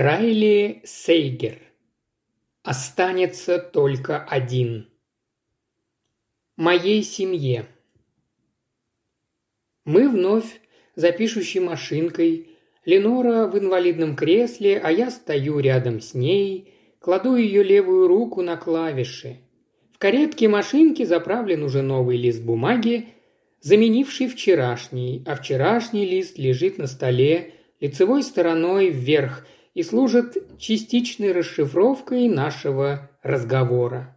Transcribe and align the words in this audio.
Райли 0.00 0.80
Сейгер. 0.84 1.58
Останется 2.62 3.58
только 3.58 4.22
один. 4.22 4.88
Моей 6.56 7.02
семье. 7.02 7.66
Мы 9.84 10.08
вновь 10.08 10.60
за 10.94 11.10
пишущей 11.10 11.58
машинкой. 11.58 12.50
Ленора 12.84 13.48
в 13.48 13.58
инвалидном 13.58 14.14
кресле, 14.14 14.78
а 14.78 14.92
я 14.92 15.10
стою 15.10 15.58
рядом 15.58 16.00
с 16.00 16.14
ней, 16.14 16.72
кладу 17.00 17.34
ее 17.34 17.64
левую 17.64 18.06
руку 18.06 18.40
на 18.40 18.56
клавиши. 18.56 19.38
В 19.92 19.98
каретке 19.98 20.46
машинки 20.46 21.02
заправлен 21.02 21.64
уже 21.64 21.82
новый 21.82 22.18
лист 22.18 22.42
бумаги, 22.42 23.08
заменивший 23.62 24.28
вчерашний, 24.28 25.24
а 25.26 25.34
вчерашний 25.34 26.06
лист 26.06 26.38
лежит 26.38 26.78
на 26.78 26.86
столе 26.86 27.54
лицевой 27.80 28.22
стороной 28.22 28.90
вверх 28.90 29.44
и 29.74 29.82
служит 29.82 30.58
частичной 30.58 31.32
расшифровкой 31.32 32.28
нашего 32.28 33.10
разговора. 33.22 34.16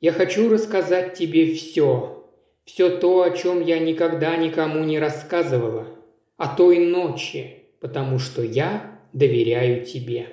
Я 0.00 0.12
хочу 0.12 0.48
рассказать 0.48 1.14
тебе 1.14 1.54
все, 1.54 2.26
все 2.64 2.88
то, 2.88 3.22
о 3.22 3.30
чем 3.30 3.60
я 3.60 3.78
никогда 3.78 4.36
никому 4.36 4.84
не 4.84 4.98
рассказывала, 4.98 5.88
о 6.36 6.48
той 6.48 6.78
ночи, 6.78 7.64
потому 7.80 8.18
что 8.18 8.42
я 8.42 8.98
доверяю 9.12 9.84
тебе. 9.84 10.28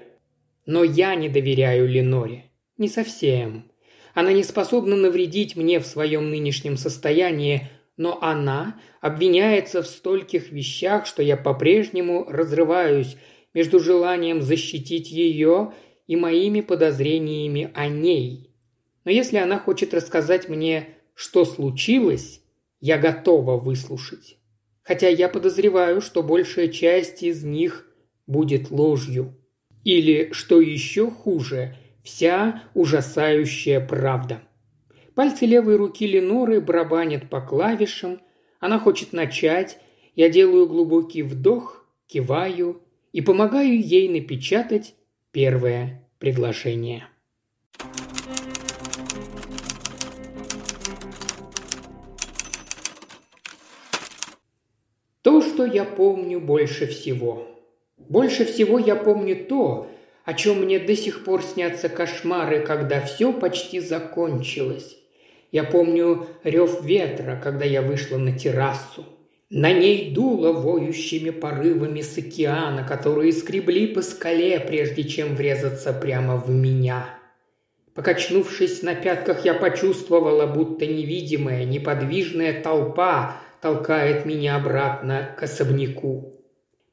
Но 0.65 0.83
я 0.83 1.15
не 1.15 1.29
доверяю 1.29 1.87
Леноре. 1.87 2.45
Не 2.77 2.89
совсем. 2.89 3.71
Она 4.13 4.33
не 4.33 4.43
способна 4.43 4.95
навредить 4.95 5.55
мне 5.55 5.79
в 5.79 5.85
своем 5.85 6.29
нынешнем 6.29 6.77
состоянии, 6.77 7.69
но 7.97 8.19
она 8.21 8.79
обвиняется 9.01 9.81
в 9.81 9.87
стольких 9.87 10.51
вещах, 10.51 11.05
что 11.05 11.23
я 11.23 11.37
по-прежнему 11.37 12.25
разрываюсь 12.29 13.17
между 13.57 13.79
желанием 13.79 14.43
защитить 14.43 15.09
ее 15.09 15.73
и 16.05 16.15
моими 16.15 16.61
подозрениями 16.61 17.71
о 17.73 17.87
ней. 17.87 18.53
Но 19.03 19.09
если 19.09 19.37
она 19.37 19.57
хочет 19.57 19.95
рассказать 19.95 20.47
мне, 20.47 20.89
что 21.15 21.43
случилось, 21.43 22.41
я 22.81 22.99
готова 22.99 23.57
выслушать. 23.57 24.37
Хотя 24.83 25.07
я 25.07 25.27
подозреваю, 25.27 26.01
что 26.01 26.21
большая 26.21 26.67
часть 26.67 27.23
из 27.23 27.43
них 27.43 27.87
будет 28.27 28.69
ложью. 28.69 29.35
Или, 29.83 30.29
что 30.33 30.61
еще 30.61 31.09
хуже, 31.09 31.75
вся 32.03 32.61
ужасающая 32.75 33.79
правда. 33.79 34.43
Пальцы 35.15 35.47
левой 35.47 35.77
руки 35.77 36.05
Леноры 36.05 36.61
барабанят 36.61 37.27
по 37.27 37.41
клавишам. 37.41 38.21
Она 38.59 38.77
хочет 38.77 39.13
начать. 39.13 39.79
Я 40.15 40.29
делаю 40.29 40.67
глубокий 40.67 41.23
вдох, 41.23 41.87
киваю 42.05 42.83
и 43.17 43.21
помогаю 43.21 43.81
ей 43.81 44.07
напечатать 44.09 44.93
первое 45.31 46.07
приглашение. 46.19 47.07
То, 55.23 55.41
что 55.41 55.65
я 55.65 55.83
помню 55.83 56.39
больше 56.39 56.85
всего. 56.85 57.47
Больше 57.97 58.45
всего 58.45 58.77
я 58.77 58.95
помню 58.95 59.47
то, 59.47 59.89
о 60.23 60.35
чем 60.35 60.61
мне 60.61 60.77
до 60.77 60.95
сих 60.95 61.25
пор 61.25 61.41
снятся 61.41 61.89
кошмары, 61.89 62.63
когда 62.63 63.01
все 63.01 63.33
почти 63.33 63.79
закончилось. 63.79 64.95
Я 65.51 65.63
помню 65.63 66.27
рев 66.43 66.83
ветра, 66.83 67.41
когда 67.43 67.65
я 67.65 67.81
вышла 67.81 68.19
на 68.19 68.37
террасу. 68.37 69.05
На 69.49 69.71
ней 69.71 70.11
дуло 70.11 70.51
воющими 70.51 71.29
порывами 71.29 72.01
с 72.01 72.17
океана, 72.17 72.85
которые 72.85 73.31
скребли 73.31 73.87
по 73.87 74.01
скале, 74.01 74.59
прежде 74.59 75.05
чем 75.05 75.35
врезаться 75.35 75.93
прямо 75.93 76.35
в 76.35 76.49
меня. 76.49 77.17
Покачнувшись 77.93 78.83
на 78.83 78.93
пятках, 78.93 79.45
я 79.45 79.53
почувствовала, 79.53 80.47
будто 80.47 80.85
невидимая, 80.85 81.63
неподвижная 81.63 82.61
толпа 82.61 83.37
толкает 83.61 84.25
меня 84.25 84.57
обратно 84.57 85.33
к 85.39 85.43
особняку. 85.43 86.43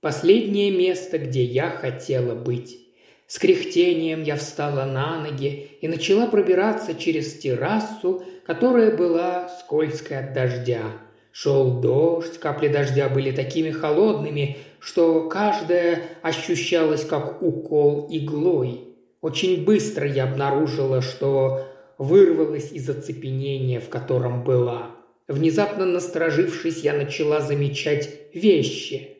Последнее 0.00 0.71
место, 0.71 1.19
где 1.19 1.43
я 1.43 1.71
хотела 1.71 2.37
быть. 2.37 2.79
С 3.27 3.39
кряхтением 3.39 4.23
я 4.23 4.37
встала 4.37 4.84
на 4.84 5.19
ноги 5.19 5.71
и 5.81 5.89
начала 5.89 6.29
пробираться 6.29 6.95
через 6.95 7.37
террасу, 7.37 8.23
которая 8.47 8.97
была 8.97 9.49
скользкой 9.49 10.21
от 10.21 10.34
дождя. 10.34 11.04
Шел 11.37 11.81
дождь, 11.81 12.39
капли 12.39 12.69
дождя 12.69 13.09
были 13.09 13.33
такими 13.33 13.72
холодными, 13.72 14.59
что 14.78 15.28
каждая 15.28 16.05
ощущалась 16.22 17.05
как 17.05 17.43
укол 17.43 18.06
иглой. 18.09 18.83
Очень 19.21 19.65
быстро 19.65 20.06
я 20.06 20.31
обнаружила, 20.31 21.03
что 21.03 21.67
вырвалась 21.99 22.71
из 22.71 22.89
оцепенения, 22.89 23.81
в 23.81 23.89
котором 23.89 24.44
была. 24.44 24.93
Внезапно 25.27 25.87
насторожившись, 25.87 26.84
я 26.84 26.93
начала 26.93 27.41
замечать 27.41 28.11
вещи– 28.33 29.09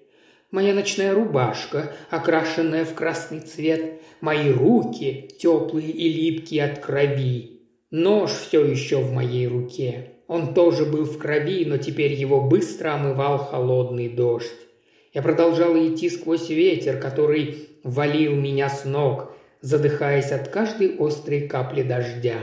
Моя 0.55 0.73
ночная 0.73 1.13
рубашка, 1.13 1.97
окрашенная 2.11 2.85
в 2.85 2.95
красный 2.95 3.41
цвет, 3.41 4.01
мои 4.21 4.53
руки, 4.53 5.29
теплые 5.37 5.91
и 5.91 6.09
липкие 6.09 6.67
от 6.67 6.79
крови. 6.79 7.63
Нож 7.91 8.31
все 8.31 8.65
еще 8.65 8.99
в 8.99 9.11
моей 9.11 9.49
руке. 9.49 10.14
Он 10.27 10.55
тоже 10.55 10.87
был 10.87 11.05
в 11.05 11.19
крови, 11.19 11.65
но 11.67 11.77
теперь 11.77 12.13
его 12.13 12.41
быстро 12.41 12.95
омывал 12.95 13.39
холодный 13.39 14.09
дождь. 14.09 14.51
Я 15.13 15.23
продолжала 15.23 15.77
идти 15.87 16.09
сквозь 16.11 16.49
ветер, 16.49 16.99
который 16.99 17.69
валил 17.83 18.35
меня 18.35 18.69
с 18.69 18.85
ног, 18.85 19.33
задыхаясь 19.61 20.33
от 20.33 20.49
каждой 20.49 20.97
острой 20.99 21.43
капли 21.43 21.83
дождя. 21.83 22.39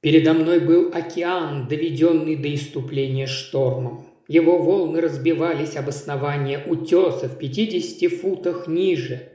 Передо 0.00 0.34
мной 0.34 0.60
был 0.60 0.90
океан, 0.92 1.66
доведенный 1.66 2.36
до 2.36 2.54
иступления 2.54 3.26
штормом. 3.26 4.06
Его 4.28 4.58
волны 4.58 5.00
разбивались 5.00 5.76
об 5.76 5.88
основание 5.88 6.62
утеса 6.66 7.28
в 7.28 7.38
50 7.38 8.12
футах 8.12 8.68
ниже. 8.68 9.30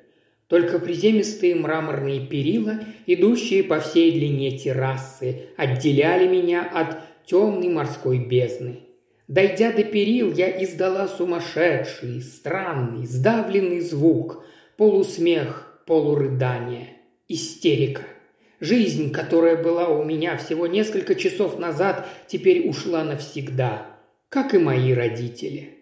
Только 0.47 0.79
приземистые 0.79 1.55
мраморные 1.55 2.25
перила, 2.25 2.79
идущие 3.05 3.63
по 3.63 3.79
всей 3.79 4.11
длине 4.11 4.57
террасы, 4.57 5.49
отделяли 5.57 6.27
меня 6.27 6.67
от 6.71 6.97
темной 7.29 7.69
морской 7.69 8.19
бездны. 8.19 8.79
Дойдя 9.27 9.71
до 9.71 9.83
перил, 9.83 10.33
я 10.33 10.63
издала 10.63 11.07
сумасшедший, 11.07 12.21
странный, 12.21 13.05
сдавленный 13.05 13.81
звук, 13.81 14.43
полусмех, 14.75 15.81
полурыдание, 15.85 16.97
истерика. 17.27 18.03
Жизнь, 18.59 19.11
которая 19.11 19.61
была 19.61 19.87
у 19.87 20.03
меня 20.03 20.37
всего 20.37 20.67
несколько 20.67 21.15
часов 21.15 21.59
назад, 21.59 22.07
теперь 22.27 22.67
ушла 22.67 23.03
навсегда– 23.03 23.85
как 24.29 24.53
и 24.53 24.59
мои 24.59 24.93
родители. 24.93 25.78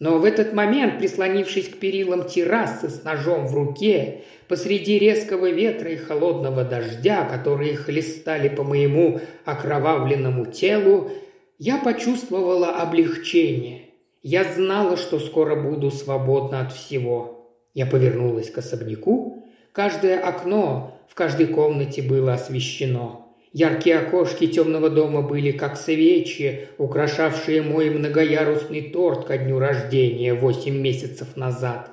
Но 0.00 0.18
в 0.18 0.24
этот 0.24 0.54
момент, 0.54 0.98
прислонившись 0.98 1.68
к 1.68 1.78
перилам 1.78 2.26
террасы 2.26 2.88
с 2.88 3.04
ножом 3.04 3.46
в 3.46 3.54
руке, 3.54 4.22
посреди 4.48 4.98
резкого 4.98 5.50
ветра 5.50 5.90
и 5.92 5.96
холодного 5.96 6.64
дождя, 6.64 7.24
которые 7.24 7.76
хлестали 7.76 8.48
по 8.48 8.64
моему 8.64 9.20
окровавленному 9.44 10.46
телу, 10.46 11.10
я 11.58 11.76
почувствовала 11.76 12.68
облегчение. 12.80 13.90
Я 14.22 14.44
знала, 14.44 14.96
что 14.96 15.20
скоро 15.20 15.54
буду 15.54 15.90
свободна 15.90 16.62
от 16.62 16.72
всего. 16.72 17.54
Я 17.74 17.84
повернулась 17.84 18.50
к 18.50 18.56
особняку. 18.56 19.44
Каждое 19.72 20.18
окно 20.18 20.98
в 21.08 21.14
каждой 21.14 21.46
комнате 21.46 22.00
было 22.00 22.32
освещено. 22.32 23.29
Яркие 23.52 23.98
окошки 23.98 24.46
темного 24.46 24.90
дома 24.90 25.22
были 25.22 25.50
как 25.50 25.76
свечи, 25.76 26.68
украшавшие 26.78 27.62
мой 27.62 27.90
многоярусный 27.90 28.82
торт 28.82 29.24
ко 29.24 29.38
дню 29.38 29.58
рождения 29.58 30.34
восемь 30.34 30.78
месяцев 30.78 31.36
назад. 31.36 31.90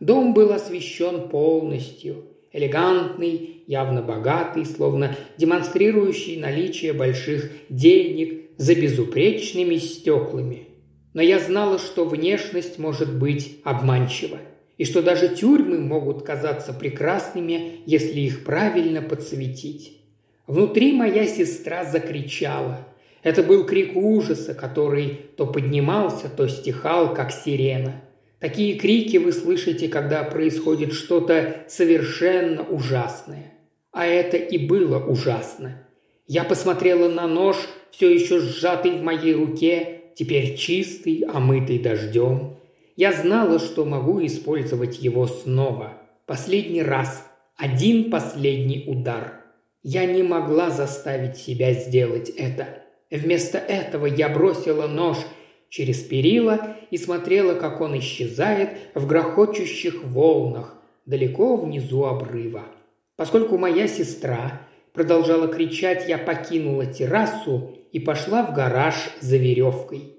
Дом 0.00 0.34
был 0.34 0.52
освещен 0.52 1.28
полностью. 1.28 2.24
Элегантный, 2.52 3.62
явно 3.68 4.02
богатый, 4.02 4.66
словно 4.66 5.14
демонстрирующий 5.36 6.40
наличие 6.40 6.92
больших 6.92 7.52
денег 7.68 8.50
за 8.56 8.74
безупречными 8.74 9.76
стеклами. 9.76 10.68
Но 11.14 11.22
я 11.22 11.38
знала, 11.38 11.78
что 11.78 12.04
внешность 12.04 12.78
может 12.78 13.16
быть 13.16 13.60
обманчива, 13.62 14.38
и 14.76 14.84
что 14.84 15.02
даже 15.02 15.28
тюрьмы 15.28 15.78
могут 15.78 16.24
казаться 16.24 16.72
прекрасными, 16.72 17.82
если 17.86 18.20
их 18.20 18.44
правильно 18.44 19.02
подсветить. 19.02 20.05
Внутри 20.46 20.92
моя 20.92 21.26
сестра 21.26 21.84
закричала. 21.84 22.86
Это 23.22 23.42
был 23.42 23.64
крик 23.64 23.96
ужаса, 23.96 24.54
который 24.54 25.08
то 25.36 25.46
поднимался, 25.46 26.28
то 26.28 26.48
стихал, 26.48 27.12
как 27.14 27.32
сирена. 27.32 28.02
Такие 28.38 28.78
крики 28.78 29.16
вы 29.16 29.32
слышите, 29.32 29.88
когда 29.88 30.22
происходит 30.22 30.92
что-то 30.92 31.64
совершенно 31.68 32.62
ужасное. 32.62 33.54
А 33.90 34.06
это 34.06 34.36
и 34.36 34.58
было 34.58 34.98
ужасно. 35.04 35.82
Я 36.28 36.44
посмотрела 36.44 37.08
на 37.08 37.26
нож, 37.26 37.56
все 37.90 38.12
еще 38.12 38.40
сжатый 38.40 38.92
в 38.92 39.02
моей 39.02 39.34
руке, 39.34 40.02
теперь 40.14 40.56
чистый, 40.56 41.24
омытый 41.24 41.78
дождем. 41.78 42.58
Я 42.94 43.12
знала, 43.12 43.58
что 43.58 43.84
могу 43.84 44.24
использовать 44.24 45.00
его 45.02 45.26
снова. 45.26 45.94
Последний 46.26 46.82
раз. 46.82 47.26
Один 47.56 48.10
последний 48.10 48.84
удар. 48.86 49.45
Я 49.88 50.04
не 50.04 50.24
могла 50.24 50.70
заставить 50.70 51.36
себя 51.36 51.72
сделать 51.72 52.28
это. 52.30 52.66
Вместо 53.08 53.58
этого 53.58 54.06
я 54.06 54.28
бросила 54.28 54.88
нож 54.88 55.16
через 55.68 56.00
перила 56.00 56.76
и 56.90 56.96
смотрела, 56.96 57.54
как 57.54 57.80
он 57.80 57.96
исчезает 58.00 58.70
в 58.96 59.06
грохочущих 59.06 60.02
волнах 60.02 60.74
далеко 61.04 61.54
внизу 61.54 62.02
обрыва. 62.02 62.64
Поскольку 63.14 63.58
моя 63.58 63.86
сестра 63.86 64.62
продолжала 64.92 65.46
кричать, 65.46 66.08
я 66.08 66.18
покинула 66.18 66.86
террасу 66.86 67.76
и 67.92 68.00
пошла 68.00 68.42
в 68.42 68.54
гараж 68.54 68.96
за 69.20 69.36
веревкой. 69.36 70.16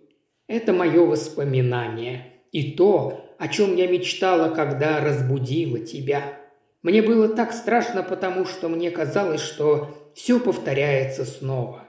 Это 0.48 0.72
мое 0.72 1.06
воспоминание 1.06 2.36
и 2.54 2.72
то, 2.72 3.36
о 3.38 3.50
чем 3.50 3.75
я 3.75 3.88
мечтала, 3.88 4.48
когда 4.48 5.02
разбудила 5.02 5.80
тебя. 5.80 6.40
Мне 6.84 7.02
было 7.02 7.28
так 7.28 7.54
страшно, 7.54 8.04
потому 8.04 8.46
что 8.46 8.70
мне 8.70 8.92
казалось, 8.92 9.42
что 9.42 10.12
все 10.16 10.40
повторяется 10.40 11.26
снова. 11.26 11.84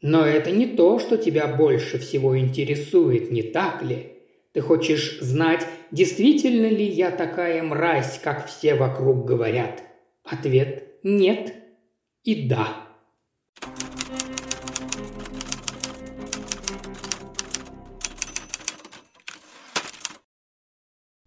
Но 0.00 0.24
это 0.26 0.50
не 0.50 0.66
то, 0.66 0.98
что 0.98 1.16
тебя 1.16 1.46
больше 1.46 1.98
всего 1.98 2.38
интересует, 2.38 3.30
не 3.30 3.42
так 3.42 3.82
ли? 3.82 4.12
Ты 4.52 4.60
хочешь 4.60 5.18
знать, 5.20 5.66
действительно 5.90 6.66
ли 6.66 6.84
я 6.84 7.10
такая 7.10 7.62
мразь, 7.62 8.20
как 8.22 8.46
все 8.46 8.74
вокруг 8.74 9.24
говорят? 9.24 9.82
Ответ– 10.22 10.84
нет 11.02 11.54
и 12.22 12.48
да. 12.48 12.84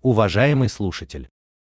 Уважаемый 0.01 0.69
слушатель, 0.69 1.29